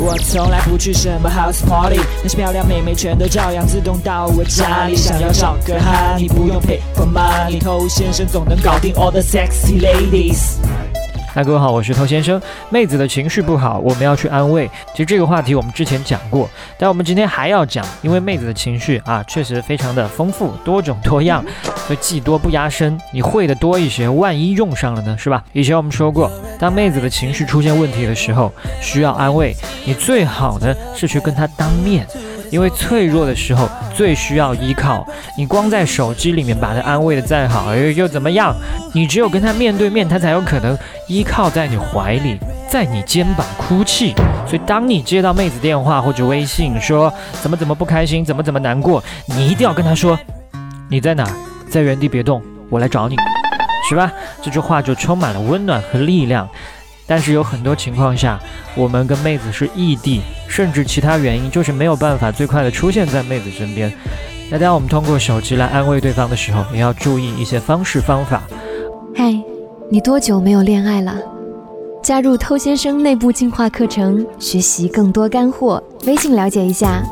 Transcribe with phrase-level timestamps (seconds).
[0.00, 4.94] 我从来不去什么 house party，那些漂亮妹妹全都照样自动到我家里。
[4.94, 10.54] 想要找个哈，你不用 pay for money，偷先生总能搞定 all the sexy ladies。
[11.38, 12.42] 嗨，各位好，我是头先生。
[12.68, 14.68] 妹子的情绪不好，我们要去安慰。
[14.90, 21.44] 其实这个话题我们之前讲过，但我们今天还要讲，因为妹子的情绪啊，确实非常的丰富多种多样，
[21.86, 22.98] 所以技多不压身。
[23.12, 25.44] 你会的多一些，万一用上了呢，是吧？
[25.52, 26.28] 以前我们说过，
[26.58, 32.04] 当妹子的情绪出现问题的时候，需要安慰，你最好呢是去跟她当面。
[32.50, 38.54] 因为脆弱的时候最需要依靠，你光在手机里面把他安慰的再好，又又怎么样？
[38.94, 40.76] 你只有跟他面对面，他才有可能
[41.06, 42.38] 依靠在你怀里，
[42.68, 44.14] 在你肩膀哭泣。
[44.46, 47.12] 所以，当你接到妹子电话或者微信说
[47.42, 50.18] 怎么怎么不开心，怎么怎么难过，你一定要跟他说
[50.88, 51.28] 你在哪，
[51.68, 53.16] 在原地别动，我来找你，
[53.88, 54.10] 是吧？
[54.40, 56.48] 这句话就充满了温暖和力量。
[57.08, 58.38] 但是有很多情况下，
[58.76, 63.90] 我们跟妹子是异地，甚至其他原因，就是没有办法最快的出现在妹子身边。
[64.50, 68.42] 那当我们通过手机来安慰对方的时候，也要注意一些方式方法。
[69.16, 69.34] 嗨，
[69.90, 71.16] 你多久没有恋爱了？
[72.02, 75.82] 加入偷先生内部进化课程，学习更多干货。
[76.06, 77.02] 微信了解一下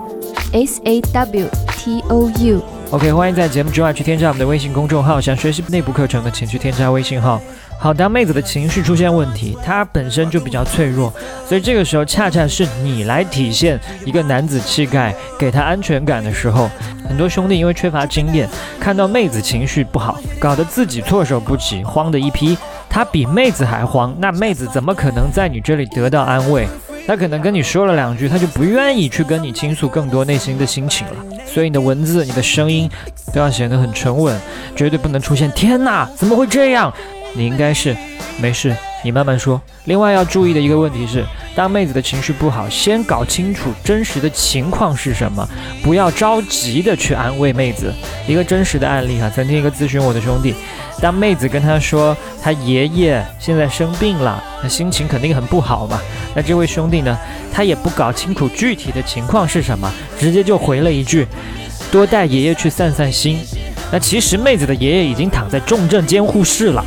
[0.52, 2.75] ，S A W T O U。
[2.96, 5.20] OK，欢迎在节目之外去添加我们的微信公众号。
[5.20, 7.38] 想学习内部课程的，请去添加微信号。
[7.78, 11.12] 好，当妹子的情绪出现问题，她本身就比较脆弱，
[11.46, 16.70] 所以这个时候恰恰是你来体现一个男子气概，给她安全感的时候。
[17.06, 18.48] 很多兄弟因为缺乏经验，
[18.80, 22.56] 看到妹子情绪不好，搞得自己措手不及，慌的一批。
[22.88, 26.66] 他比妹子还慌，那妹子怎么可能在你这里得到安慰？
[27.06, 31.35] 他可能跟你说了两句，他就不愿意去跟你倾诉更多内心的心情了。
[31.46, 32.90] 所以你的文字、你的声音
[33.32, 34.38] 都要显得很沉稳，
[34.74, 36.92] 绝对不能出现“天哪，怎么会这样”。
[37.34, 37.96] 你应该是
[38.40, 38.74] 没事，
[39.06, 39.62] 你慢慢说。
[39.84, 45.48] 另外要注意的一个问题是，当妹子的情绪不好，先搞清楚真实的情况是什么，
[45.80, 47.94] 不要着急的去安慰妹子。
[48.26, 50.56] 一个真实的案例哈，曾经一个咨询我的兄弟，
[51.00, 56.00] 当妹子跟他说他爷爷现在生病了，那心情肯定很不好嘛。
[56.34, 57.16] 那这位兄弟呢，
[57.52, 59.88] 他也不搞清楚具体的情况是什么，
[60.18, 61.24] 直接就回了一句：
[61.92, 63.38] 多带爷爷去散散心。
[63.92, 66.84] 那其实妹子的爷爷已经躺在重症监护室了。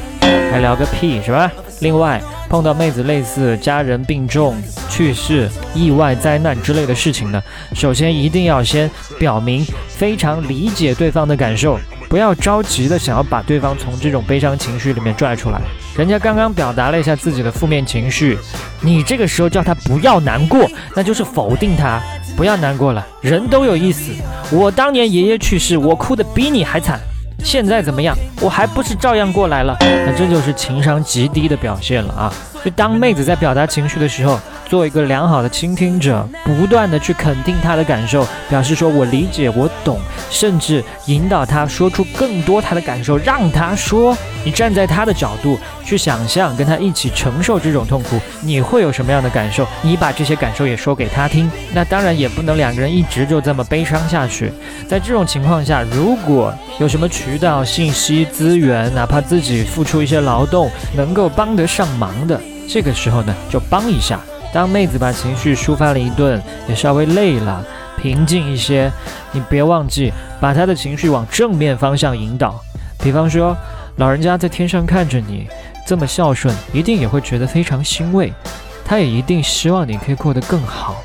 [0.51, 1.49] 还聊个屁是吧？
[1.81, 4.55] 另外碰到妹子类似家人病重、
[4.89, 7.41] 去世、意外灾难之类的事情呢，
[7.73, 11.79] 首先一定要先表明非常理解对方的感受，
[12.09, 15.61] 不要着急的想要把对方从这种悲伤情绪里面拽出来。
[15.95, 18.37] 人家刚刚表达了一下自己的负面情绪，
[18.81, 22.01] 你这个时候叫他不要难过，那就是否定他。
[22.37, 24.13] 不要难过了，人都有意思。
[24.49, 26.97] 我当年爷爷去世，我哭得比你还惨。
[27.43, 28.15] 现在怎么样？
[28.41, 29.75] 我还不是照样过来了？
[29.81, 32.33] 那这就是情商极低的表现了啊！
[32.63, 39.99] 就当妹子在表达情绪的时候，做一个良好的倾听者，不断的去肯定她的感受，表示说我理解，我懂，
[40.29, 44.17] 甚至引导她说出更多她的感受，让她说。
[44.45, 49.67] 你站在她的角度去想象，跟她一起承受这种痛苦，你会有什么样的感受？
[49.81, 51.51] 你把这些感受也说给她听。
[51.73, 54.49] 那当然也不能两个人一直就这么悲伤下去。
[54.87, 62.39] 在这种情况下，如果有什么渠道、信息、资源，哪怕自己付出一些劳动，能够帮得上忙的，
[62.71, 64.19] 这个时候呢，就帮一下。
[64.53, 67.65] 当妹子把情绪抒发了一顿，也稍微累了，
[67.99, 68.91] 平静一些，
[69.31, 72.61] 你别忘记把她的情绪往正面方向引导。
[72.99, 73.57] 比方说，
[73.95, 75.47] 老人家在天上看着你
[75.85, 78.31] 这么孝顺，一定也会觉得非常欣慰，
[78.85, 80.97] 他也一定希望你可以过得更好，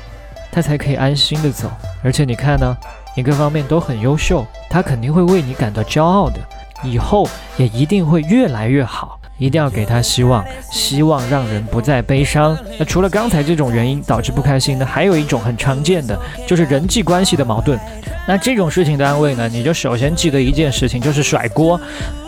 [0.51, 1.71] 他才可以安心的走。
[2.03, 2.77] 而且你看呢，
[3.15, 6.39] 你各方面都很优秀，他肯定会为你感到骄傲的，
[6.83, 7.27] 以后
[7.57, 9.19] 也一定会越来越好。
[9.37, 12.57] 一定要给他希望，希望让人不再悲伤。
[12.77, 17.79] 那除了刚才这种原因导致不开心的，还有一种很常见的，就是人际关系的矛盾。
[18.27, 21.79] 那这种事情的安慰呢，你就首先记得一件事情，就是甩锅。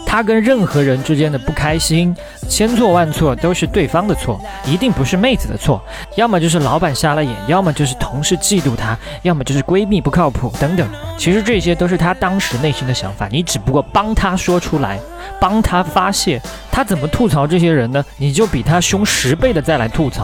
[0.06, 2.16] 他跟任何人之间的不开心，
[2.48, 5.82] 千错万错都是对方的错，一定不是妹子的错。
[6.16, 10.88] 要么就是老板瞎了眼，要么就是同事嫉妒他，要么就是闺蜜不靠谱等等。
[11.18, 15.00] 其实这些都是他当时内心的想法，你只不过帮他说出来，
[15.42, 16.40] 帮他发泄。
[16.72, 18.06] 他怎么吐槽这些人呢？
[18.18, 20.24] 你就比他凶十倍的再来吐槽。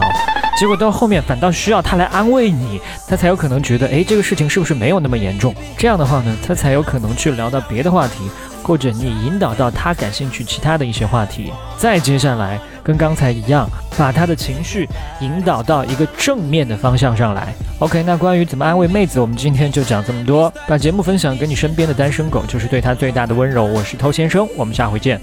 [0.56, 5.52] 结果到后面反倒需要他来安慰你，他才有可能觉得，哎，这个事情是不是没有那么严重？
[5.76, 8.30] 这样的话呢，他才有可能去聊到别的话题，
[8.64, 11.52] 或者你引导到他感兴趣其他的一些话题。
[11.76, 14.88] 再接下来跟刚才一样，把他的情绪
[15.20, 17.54] 引导到一个正面的方向上来。
[17.78, 20.52] OK，那关于怎么安慰妹子，我们今天就讲这么多。
[20.66, 23.64] 把节目分享给你身边的单身狗，就是对他最大的温柔。
[23.64, 25.20] 我是偷先生，我们下回见。